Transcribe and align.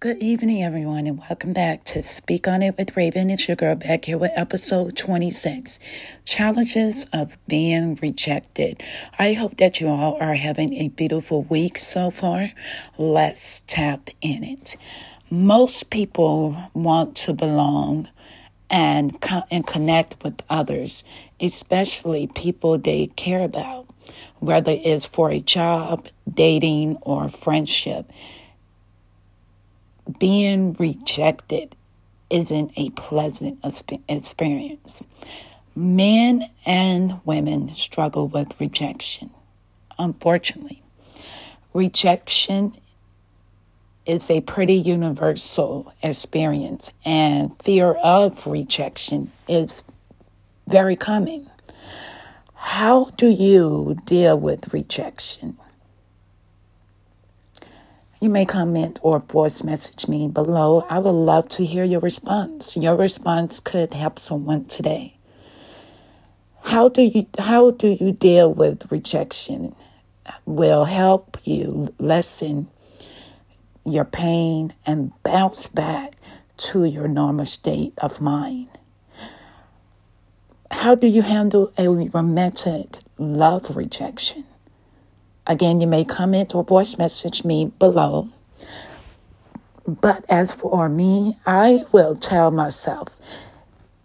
Good 0.00 0.18
evening, 0.22 0.62
everyone, 0.62 1.06
and 1.06 1.18
welcome 1.18 1.54
back 1.54 1.84
to 1.84 2.02
Speak 2.02 2.46
On 2.46 2.62
It 2.62 2.76
with 2.76 2.94
Raven. 2.94 3.30
It's 3.30 3.48
your 3.48 3.56
girl 3.56 3.74
back 3.74 4.04
here 4.04 4.18
with 4.18 4.32
episode 4.34 4.98
26 4.98 5.78
Challenges 6.26 7.06
of 7.10 7.38
Being 7.46 7.98
Rejected. 8.02 8.82
I 9.18 9.32
hope 9.32 9.56
that 9.56 9.80
you 9.80 9.88
all 9.88 10.18
are 10.20 10.34
having 10.34 10.74
a 10.74 10.88
beautiful 10.88 11.44
week 11.44 11.78
so 11.78 12.10
far. 12.10 12.50
Let's 12.98 13.60
tap 13.60 14.10
in 14.20 14.44
it. 14.44 14.76
Most 15.30 15.88
people 15.90 16.54
want 16.74 17.16
to 17.18 17.32
belong 17.32 18.08
and, 18.68 19.18
co- 19.22 19.44
and 19.50 19.66
connect 19.66 20.22
with 20.22 20.42
others, 20.50 21.02
especially 21.40 22.26
people 22.26 22.76
they 22.76 23.06
care 23.06 23.40
about, 23.42 23.86
whether 24.40 24.72
it's 24.72 25.06
for 25.06 25.30
a 25.30 25.40
job, 25.40 26.08
dating, 26.34 26.96
or 27.00 27.28
friendship 27.28 28.12
being 30.18 30.74
rejected 30.74 31.74
isn't 32.30 32.72
a 32.76 32.90
pleasant 32.90 33.58
experience. 34.08 35.06
Men 35.76 36.42
and 36.66 37.20
women 37.24 37.74
struggle 37.74 38.28
with 38.28 38.60
rejection, 38.60 39.30
unfortunately. 39.98 40.82
Rejection 41.72 42.72
is 44.06 44.30
a 44.30 44.40
pretty 44.42 44.74
universal 44.74 45.92
experience, 46.02 46.92
and 47.04 47.60
fear 47.62 47.92
of 47.92 48.46
rejection 48.46 49.30
is 49.48 49.82
very 50.68 50.96
common. 50.96 51.50
How 52.54 53.06
do 53.16 53.28
you 53.28 53.96
deal 54.04 54.38
with 54.38 54.72
rejection? 54.72 55.56
You 58.24 58.30
may 58.30 58.46
comment 58.46 59.00
or 59.02 59.18
voice 59.18 59.62
message 59.62 60.08
me 60.08 60.28
below. 60.28 60.86
I 60.88 60.98
would 60.98 61.10
love 61.10 61.46
to 61.50 61.66
hear 61.66 61.84
your 61.84 62.00
response. 62.00 62.74
Your 62.74 62.96
response 62.96 63.60
could 63.60 63.92
help 63.92 64.18
someone 64.18 64.64
today. 64.64 65.18
How 66.62 66.88
do 66.88 67.02
you 67.02 67.26
how 67.38 67.72
do 67.72 67.88
you 67.88 68.12
deal 68.12 68.50
with 68.50 68.90
rejection? 68.90 69.76
Will 70.46 70.86
help 70.86 71.36
you 71.44 71.92
lessen 71.98 72.68
your 73.84 74.06
pain 74.06 74.72
and 74.86 75.12
bounce 75.22 75.66
back 75.66 76.14
to 76.68 76.84
your 76.84 77.08
normal 77.08 77.44
state 77.44 77.92
of 77.98 78.22
mind. 78.22 78.70
How 80.70 80.94
do 80.94 81.06
you 81.06 81.20
handle 81.20 81.74
a 81.76 81.88
romantic 81.88 82.96
love 83.18 83.76
rejection? 83.76 84.46
Again, 85.46 85.80
you 85.80 85.86
may 85.86 86.04
comment 86.04 86.54
or 86.54 86.64
voice 86.64 86.96
message 86.96 87.44
me 87.44 87.66
below. 87.78 88.30
But 89.86 90.24
as 90.30 90.54
for 90.54 90.88
me, 90.88 91.38
I 91.44 91.84
will 91.92 92.14
tell 92.14 92.50
myself 92.50 93.18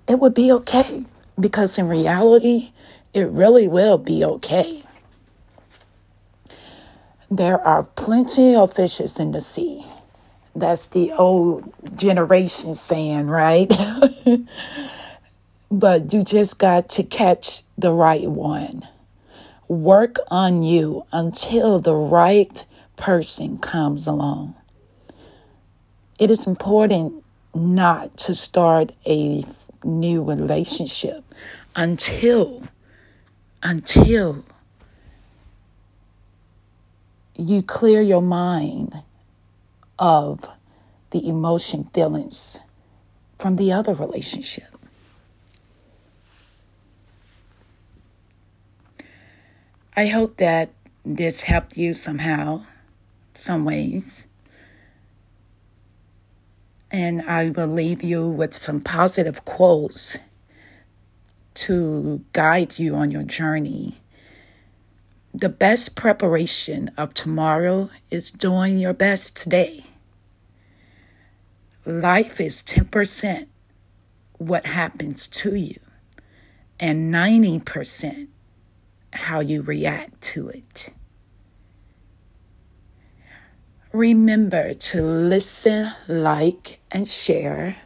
it 0.07 0.19
would 0.19 0.33
be 0.33 0.51
okay 0.51 1.05
because 1.39 1.77
in 1.77 1.87
reality, 1.87 2.71
it 3.13 3.29
really 3.29 3.67
will 3.67 3.97
be 3.97 4.25
okay. 4.25 4.83
There 7.31 7.61
are 7.61 7.83
plenty 7.83 8.55
of 8.55 8.73
fishes 8.73 9.19
in 9.19 9.31
the 9.31 9.39
sea. 9.39 9.85
That's 10.55 10.87
the 10.87 11.13
old 11.13 11.71
generation 11.95 12.73
saying, 12.73 13.27
right? 13.27 13.71
but 15.71 16.11
you 16.11 16.21
just 16.21 16.59
got 16.59 16.89
to 16.89 17.03
catch 17.03 17.61
the 17.77 17.93
right 17.93 18.29
one 18.29 18.85
work 19.69 20.17
on 20.29 20.63
you 20.63 21.05
until 21.13 21.79
the 21.79 21.95
right 21.95 22.65
person 22.97 23.57
comes 23.59 24.07
along. 24.07 24.55
It 26.19 26.29
is 26.29 26.45
important 26.45 27.23
not 27.55 28.17
to 28.17 28.33
start 28.33 28.91
a 29.05 29.45
new 29.83 30.23
relationship 30.23 31.23
until 31.75 32.63
until 33.61 34.43
you 37.37 37.61
clear 37.61 38.01
your 38.01 38.21
mind 38.21 39.03
of 39.97 40.49
the 41.11 41.27
emotion 41.27 41.85
feelings 41.93 42.59
from 43.37 43.55
the 43.55 43.71
other 43.71 43.93
relationship. 43.93 44.78
I 49.95 50.07
hope 50.07 50.37
that 50.37 50.71
this 51.03 51.41
helped 51.41 51.77
you 51.77 51.93
somehow, 51.93 52.63
some 53.33 53.65
ways. 53.65 54.27
And 56.91 57.21
I 57.23 57.49
will 57.49 57.67
leave 57.67 58.03
you 58.03 58.27
with 58.27 58.53
some 58.53 58.81
positive 58.81 59.45
quotes 59.45 60.17
to 61.55 62.23
guide 62.33 62.79
you 62.79 62.95
on 62.95 63.11
your 63.11 63.23
journey. 63.23 63.97
The 65.33 65.49
best 65.49 65.95
preparation 65.95 66.89
of 66.97 67.13
tomorrow 67.13 67.89
is 68.09 68.31
doing 68.31 68.77
your 68.77 68.93
best 68.93 69.35
today. 69.35 69.85
Life 71.85 72.39
is 72.39 72.63
10% 72.63 73.47
what 74.37 74.65
happens 74.65 75.27
to 75.27 75.55
you, 75.55 75.79
and 76.79 77.13
90% 77.13 78.27
how 79.13 79.39
you 79.39 79.61
react 79.61 80.21
to 80.21 80.49
it. 80.49 80.93
Remember 83.91 84.73
to 84.73 85.01
listen, 85.01 85.91
like, 86.07 86.79
and 86.91 87.07
share. 87.07 87.77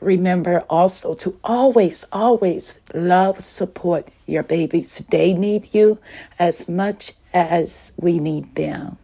Remember 0.00 0.60
also 0.70 1.14
to 1.14 1.38
always, 1.44 2.06
always 2.10 2.80
love, 2.94 3.40
support 3.40 4.08
your 4.26 4.42
babies. 4.42 5.04
They 5.10 5.34
need 5.34 5.74
you 5.74 5.98
as 6.38 6.68
much 6.68 7.12
as 7.34 7.92
we 7.98 8.18
need 8.18 8.54
them. 8.54 8.98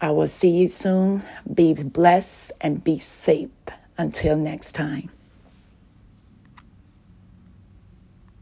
I 0.00 0.10
will 0.10 0.28
see 0.28 0.50
you 0.50 0.68
soon. 0.68 1.22
Be 1.52 1.74
blessed 1.74 2.52
and 2.60 2.82
be 2.82 2.98
safe. 2.98 3.50
Until 4.00 4.36
next 4.36 4.72
time. 4.72 5.10